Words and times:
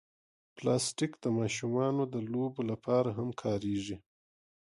پلاستيک 0.55 1.11
د 1.23 1.25
ماشومانو 1.39 2.03
د 2.13 2.15
لوبو 2.31 2.61
لپاره 2.71 3.09
هم 3.17 3.29
کارېږي. 3.41 3.97